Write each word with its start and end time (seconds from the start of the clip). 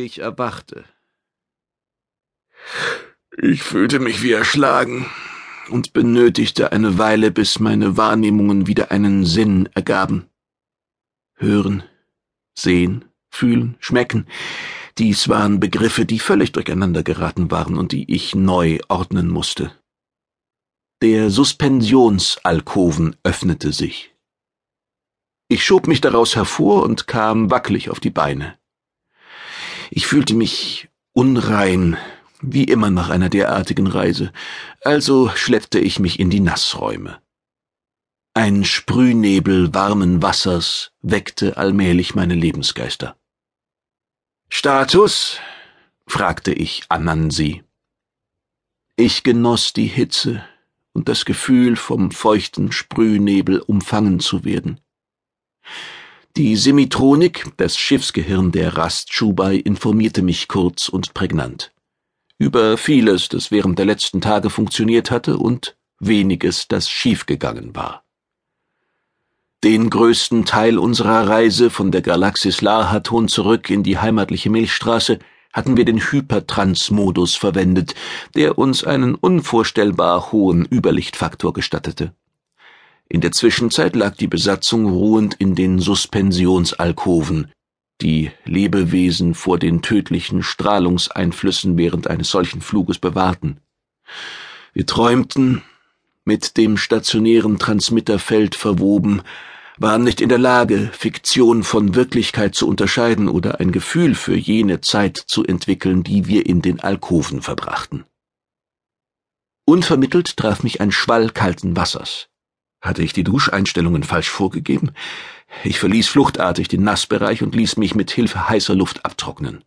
Ich 0.00 0.20
erwachte. 0.20 0.84
Ich 3.36 3.64
fühlte 3.64 3.98
mich 3.98 4.22
wie 4.22 4.30
erschlagen 4.30 5.10
und 5.70 5.92
benötigte 5.92 6.70
eine 6.70 6.98
Weile, 6.98 7.32
bis 7.32 7.58
meine 7.58 7.96
Wahrnehmungen 7.96 8.68
wieder 8.68 8.92
einen 8.92 9.26
Sinn 9.26 9.68
ergaben. 9.74 10.28
Hören, 11.34 11.82
sehen, 12.56 13.06
fühlen, 13.28 13.76
schmecken, 13.80 14.28
dies 14.98 15.28
waren 15.28 15.58
Begriffe, 15.58 16.04
die 16.04 16.20
völlig 16.20 16.52
durcheinander 16.52 17.02
geraten 17.02 17.50
waren 17.50 17.76
und 17.76 17.90
die 17.90 18.08
ich 18.14 18.36
neu 18.36 18.78
ordnen 18.86 19.28
musste. 19.28 19.72
Der 21.02 21.28
Suspensionsalkoven 21.28 23.16
öffnete 23.24 23.72
sich. 23.72 24.14
Ich 25.48 25.64
schob 25.64 25.88
mich 25.88 26.00
daraus 26.00 26.36
hervor 26.36 26.84
und 26.84 27.08
kam 27.08 27.50
wackelig 27.50 27.90
auf 27.90 27.98
die 27.98 28.10
Beine. 28.10 28.57
Ich 29.90 30.06
fühlte 30.06 30.34
mich 30.34 30.88
unrein, 31.12 31.96
wie 32.40 32.64
immer 32.64 32.90
nach 32.90 33.08
einer 33.08 33.28
derartigen 33.28 33.86
Reise, 33.86 34.32
also 34.82 35.30
schleppte 35.34 35.78
ich 35.78 35.98
mich 35.98 36.20
in 36.20 36.30
die 36.30 36.40
Nassräume. 36.40 37.20
Ein 38.34 38.64
Sprühnebel 38.64 39.74
warmen 39.74 40.22
Wassers 40.22 40.92
weckte 41.02 41.56
allmählich 41.56 42.14
meine 42.14 42.34
Lebensgeister. 42.34 43.16
Status? 44.48 45.38
fragte 46.06 46.52
ich 46.52 46.84
Anansi. 46.88 47.64
Ich 48.96 49.22
genoss 49.22 49.72
die 49.72 49.86
Hitze 49.86 50.44
und 50.92 51.08
das 51.08 51.24
Gefühl, 51.24 51.76
vom 51.76 52.10
feuchten 52.10 52.72
Sprühnebel 52.72 53.60
umfangen 53.60 54.20
zu 54.20 54.44
werden. 54.44 54.80
Die 56.38 56.54
Semitronik, 56.54 57.46
das 57.56 57.76
Schiffsgehirn 57.76 58.52
der 58.52 58.76
Rast 58.76 59.12
Schubai, 59.12 59.56
informierte 59.56 60.22
mich 60.22 60.46
kurz 60.46 60.88
und 60.88 61.12
prägnant. 61.12 61.72
Über 62.38 62.76
vieles, 62.76 63.28
das 63.28 63.50
während 63.50 63.76
der 63.80 63.86
letzten 63.86 64.20
Tage 64.20 64.48
funktioniert 64.48 65.10
hatte 65.10 65.36
und 65.36 65.76
weniges, 65.98 66.68
das 66.68 66.88
schiefgegangen 66.88 67.74
war. 67.74 68.04
Den 69.64 69.90
größten 69.90 70.44
Teil 70.44 70.78
unserer 70.78 71.28
Reise 71.28 71.70
von 71.70 71.90
der 71.90 72.02
Galaxis 72.02 72.60
Lahaton 72.60 73.26
zurück 73.26 73.68
in 73.68 73.82
die 73.82 73.98
heimatliche 73.98 74.48
Milchstraße 74.48 75.18
hatten 75.52 75.76
wir 75.76 75.84
den 75.84 75.98
Hypertrans-Modus 75.98 77.34
verwendet, 77.34 77.96
der 78.36 78.58
uns 78.58 78.84
einen 78.84 79.16
unvorstellbar 79.16 80.30
hohen 80.30 80.68
Überlichtfaktor 80.70 81.52
gestattete. 81.52 82.14
In 83.10 83.22
der 83.22 83.32
Zwischenzeit 83.32 83.96
lag 83.96 84.16
die 84.16 84.26
Besatzung 84.26 84.86
ruhend 84.86 85.34
in 85.34 85.54
den 85.54 85.78
Suspensionsalkoven, 85.78 87.50
die 88.02 88.30
Lebewesen 88.44 89.34
vor 89.34 89.58
den 89.58 89.80
tödlichen 89.80 90.42
Strahlungseinflüssen 90.42 91.78
während 91.78 92.08
eines 92.08 92.30
solchen 92.30 92.60
Fluges 92.60 92.98
bewahrten. 92.98 93.60
Wir 94.74 94.86
träumten, 94.86 95.62
mit 96.24 96.58
dem 96.58 96.76
stationären 96.76 97.58
Transmitterfeld 97.58 98.54
verwoben, 98.54 99.22
waren 99.78 100.04
nicht 100.04 100.20
in 100.20 100.28
der 100.28 100.38
Lage, 100.38 100.90
Fiktion 100.92 101.62
von 101.62 101.94
Wirklichkeit 101.94 102.54
zu 102.54 102.68
unterscheiden 102.68 103.28
oder 103.28 103.60
ein 103.60 103.72
Gefühl 103.72 104.14
für 104.14 104.36
jene 104.36 104.80
Zeit 104.80 105.16
zu 105.16 105.44
entwickeln, 105.44 106.02
die 106.02 106.26
wir 106.26 106.44
in 106.44 106.60
den 106.60 106.80
Alkoven 106.80 107.40
verbrachten. 107.40 108.04
Unvermittelt 109.64 110.36
traf 110.36 110.62
mich 110.62 110.80
ein 110.80 110.92
Schwall 110.92 111.30
kalten 111.30 111.76
Wassers. 111.76 112.28
Hatte 112.80 113.02
ich 113.02 113.12
die 113.12 113.24
Duscheinstellungen 113.24 114.02
falsch 114.02 114.30
vorgegeben? 114.30 114.92
Ich 115.64 115.78
verließ 115.78 116.08
fluchtartig 116.08 116.68
den 116.68 116.82
Nassbereich 116.82 117.42
und 117.42 117.54
ließ 117.54 117.76
mich 117.76 117.94
mit 117.94 118.10
Hilfe 118.10 118.48
heißer 118.48 118.74
Luft 118.74 119.04
abtrocknen. 119.04 119.64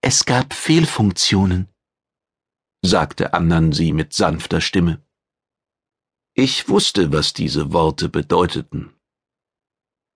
Es 0.00 0.24
gab 0.24 0.54
Fehlfunktionen, 0.54 1.68
sagte 2.82 3.34
Anansi 3.34 3.92
mit 3.92 4.12
sanfter 4.12 4.60
Stimme. 4.60 5.02
Ich 6.34 6.68
wusste, 6.68 7.12
was 7.12 7.32
diese 7.32 7.72
Worte 7.72 8.08
bedeuteten. 8.08 8.92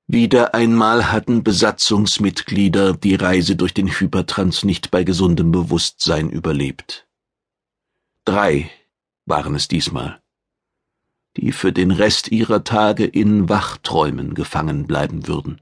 Wieder 0.07 0.55
einmal 0.55 1.11
hatten 1.11 1.43
Besatzungsmitglieder 1.43 2.95
die 2.95 3.17
Reise 3.17 3.57
durch 3.57 3.75
den 3.75 3.89
Hypertrans 3.89 4.63
nicht 4.63 4.91
bei 4.91 5.05
gesundem 5.05 5.51
Bewusstsein 5.51 6.31
überlebt. 6.31 7.09
Drei 8.25 8.71
waren 9.25 9.55
es 9.55 9.67
diesmal, 9.67 10.22
die 11.37 11.53
für 11.53 11.73
den 11.73 11.91
Rest 11.91 12.31
ihrer 12.31 12.65
Tage 12.65 13.05
in 13.05 13.49
Wachträumen 13.49 14.35
gefangen 14.35 14.87
bleiben 14.87 15.27
würden. 15.27 15.61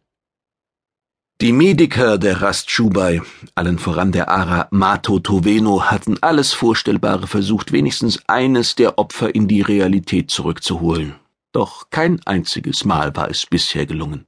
Die 1.41 1.53
Mediker 1.53 2.19
der 2.19 2.43
Rastschubai, 2.43 3.23
allen 3.55 3.79
voran 3.79 4.13
der 4.13 4.29
Ara 4.29 4.69
Mato 4.71 5.21
Toveno, 5.21 5.85
hatten 5.85 6.23
alles 6.23 6.53
Vorstellbare 6.53 7.27
versucht, 7.27 7.73
wenigstens 7.73 8.23
eines 8.29 8.75
der 8.75 8.99
Opfer 8.99 9.35
in 9.35 9.49
die 9.49 9.63
Realität 9.63 10.31
zurückzuholen. 10.31 11.15
Doch 11.53 11.89
kein 11.89 12.21
einziges 12.27 12.85
Mal 12.85 13.17
war 13.17 13.31
es 13.31 13.47
bisher 13.47 13.87
gelungen. 13.87 14.27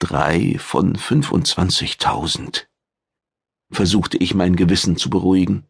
Drei 0.00 0.56
von 0.58 0.96
25.000. 0.96 2.64
Versuchte 3.70 4.16
ich 4.16 4.34
mein 4.34 4.56
Gewissen 4.56 4.96
zu 4.96 5.10
beruhigen. 5.10 5.67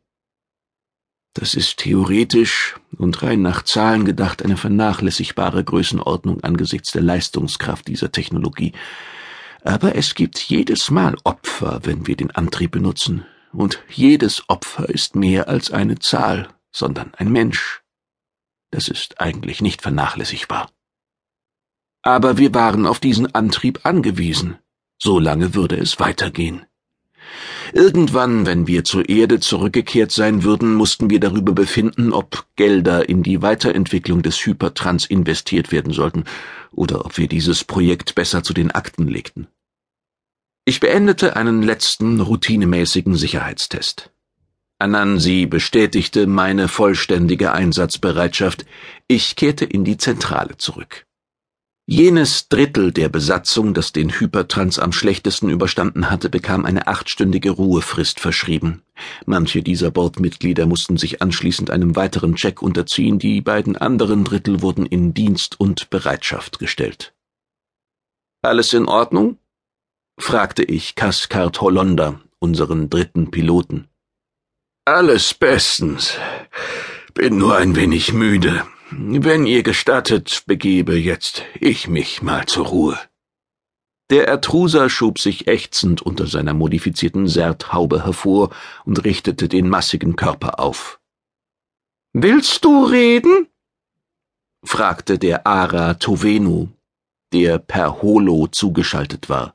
Das 1.39 1.55
ist 1.55 1.79
theoretisch 1.79 2.75
und 2.97 3.23
rein 3.23 3.43
nach 3.43 3.63
Zahlen 3.63 4.05
gedacht 4.05 4.43
eine 4.43 4.57
vernachlässigbare 4.57 5.63
Größenordnung 5.63 6.43
angesichts 6.43 6.93
der 6.93 7.03
Leistungskraft 7.03 7.87
dieser 7.87 8.11
Technologie 8.11 8.73
aber 9.69 9.97
es 9.97 10.15
gibt 10.15 10.39
jedes 10.39 10.91
Mal 10.91 11.17
Opfer, 11.25 11.81
wenn 11.83 12.07
wir 12.07 12.17
den 12.17 12.31
Antrieb 12.31 12.73
benutzen, 12.73 13.27
und 13.53 13.83
jedes 13.89 14.49
Opfer 14.49 14.89
ist 14.89 15.17
mehr 15.17 15.49
als 15.49 15.71
eine 15.71 15.99
Zahl, 15.99 16.49
sondern 16.71 17.15
ein 17.15 17.33
Mensch. 17.33 17.83
Das 18.71 18.89
ist 18.89 19.21
eigentlich 19.21 19.63
nicht 19.63 19.83
vernachlässigbar. 19.83 20.71
Aber 22.03 22.39
wir 22.39 22.55
waren 22.55 22.87
auf 22.87 23.01
diesen 23.01 23.35
Antrieb 23.35 23.81
angewiesen. 23.85 24.59
So 24.99 25.19
lange 25.19 25.55
würde 25.55 25.77
es 25.77 25.99
weitergehen. 25.99 26.65
Irgendwann, 27.73 28.47
wenn 28.47 28.67
wir 28.67 28.85
zur 28.85 29.09
Erde 29.09 29.41
zurückgekehrt 29.41 30.13
sein 30.13 30.43
würden, 30.43 30.75
mussten 30.75 31.11
wir 31.11 31.21
darüber 31.21 31.53
befinden, 31.53 32.13
ob 32.13 32.47
Gelder 32.57 33.09
in 33.09 33.23
die 33.23 33.43
Weiterentwicklung 33.43 34.23
des 34.23 34.37
Hypertrans 34.45 35.07
investiert 35.07 35.73
werden 35.73 35.93
sollten 35.93 36.25
oder 36.73 37.05
ob 37.05 37.19
wir 37.19 37.29
dieses 37.29 37.65
Projekt 37.65 38.15
besser 38.15 38.43
zu 38.43 38.55
den 38.55 38.71
Akten 38.71 39.09
legten. 39.09 39.49
Ich 40.65 40.81
beendete 40.81 41.35
einen 41.37 41.63
letzten 41.63 42.21
routinemäßigen 42.21 43.15
Sicherheitstest. 43.17 44.11
Anansi 44.79 45.47
bestätigte 45.47 46.27
meine 46.27 46.69
vollständige 46.69 47.53
Einsatzbereitschaft. 47.53 48.65
Ich 49.09 49.35
kehrte 49.35 49.65
in 49.65 49.85
die 49.85 49.97
Zentrale 49.97 50.57
zurück. 50.57 51.08
Jenes 51.91 52.51
Drittel 52.51 52.93
der 52.93 53.09
Besatzung, 53.09 53.73
das 53.73 53.93
den 53.93 54.11
Hypertrans 54.11 54.79
am 54.79 54.93
schlechtesten 54.93 55.49
überstanden 55.49 56.11
hatte, 56.11 56.29
bekam 56.29 56.67
eine 56.67 56.87
achtstündige 56.87 57.49
Ruhefrist 57.53 58.21
verschrieben. 58.21 58.83
Manche 59.25 59.63
dieser 59.63 59.91
Bordmitglieder 59.91 60.67
mussten 60.67 60.99
sich 60.99 61.23
anschließend 61.23 61.71
einem 61.71 61.97
weiteren 61.97 62.35
Check 62.35 62.61
unterziehen, 62.61 63.19
die 63.19 63.41
beiden 63.41 63.75
anderen 63.75 64.25
Drittel 64.25 64.61
wurden 64.61 64.85
in 64.85 65.15
Dienst 65.15 65.59
und 65.59 65.89
Bereitschaft 65.89 66.59
gestellt. 66.59 67.15
Alles 68.43 68.75
in 68.75 68.85
Ordnung? 68.85 69.39
fragte 70.21 70.65
ich 70.65 70.95
Kaskart 70.95 71.63
Hollonder, 71.63 72.21
unseren 72.39 72.91
dritten 72.91 73.31
Piloten. 73.31 73.89
Alles 74.85 75.33
bestens. 75.33 76.19
Bin 77.15 77.39
nur 77.39 77.57
ein 77.57 77.77
wenig 77.77 78.13
müde. 78.13 78.67
Wenn 78.91 79.45
ihr 79.47 79.63
gestattet, 79.63 80.45
begebe 80.47 80.97
jetzt 80.97 81.43
ich 81.61 81.89
mich 81.89 82.23
mal 82.23 82.47
zur 82.47 82.67
Ruhe. 82.67 82.99
Der 84.09 84.27
Ertruser 84.27 84.89
schob 84.89 85.19
sich 85.19 85.47
ächzend 85.47 86.01
unter 86.01 86.27
seiner 86.27 86.55
modifizierten 86.55 87.29
Serthaube 87.29 88.07
hervor 88.07 88.51
und 88.87 89.05
richtete 89.05 89.49
den 89.49 89.69
massigen 89.69 90.17
Körper 90.17 90.59
auf. 90.59 90.99
Willst 92.15 92.65
du 92.65 92.87
reden? 92.87 93.49
fragte 94.65 95.19
der 95.19 95.47
Ara 95.47 95.95
Tovenu, 95.95 96.69
der 97.35 97.59
per 97.59 98.01
Holo 98.01 98.47
zugeschaltet 98.47 99.29
war. 99.29 99.55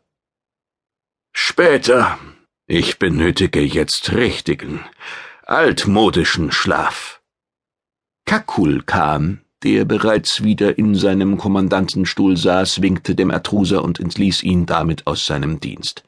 Später. 1.32 2.20
Ich 2.68 3.00
benötige 3.00 3.62
jetzt 3.62 4.14
richtigen, 4.14 4.86
altmodischen 5.44 6.52
Schlaf. 6.52 7.23
Kakul 8.26 8.82
kam, 8.84 9.40
der 9.64 9.86
bereits 9.86 10.44
wieder 10.44 10.78
in 10.78 10.96
seinem 10.96 11.38
Kommandantenstuhl 11.38 12.38
saß, 12.38 12.82
winkte 12.82 13.16
dem 13.16 13.30
Ertruser 13.30 13.84
und 13.84 14.00
entließ 14.00 14.44
ihn 14.44 14.66
damit 14.66 15.08
aus 15.08 15.26
seinem 15.26 15.60
Dienst. 15.60 16.04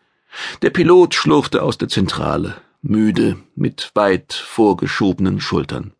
Der 0.61 0.69
Pilot 0.69 1.13
schlurfte 1.13 1.61
aus 1.61 1.77
der 1.77 1.87
Zentrale, 1.87 2.55
müde, 2.81 3.37
mit 3.55 3.91
weit 3.95 4.33
vorgeschobenen 4.33 5.39
Schultern. 5.39 5.93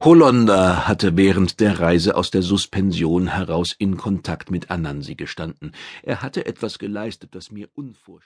Hollander 0.00 0.86
hatte 0.86 1.16
während 1.16 1.58
der 1.58 1.80
Reise 1.80 2.14
aus 2.14 2.30
der 2.30 2.42
Suspension 2.42 3.26
heraus 3.26 3.74
in 3.76 3.96
Kontakt 3.96 4.48
mit 4.48 4.70
Anansi 4.70 5.16
gestanden. 5.16 5.72
Er 6.04 6.22
hatte 6.22 6.46
etwas 6.46 6.78
geleistet, 6.78 7.34
das 7.34 7.50
mir 7.50 7.68
unvorstellbar 7.74 8.16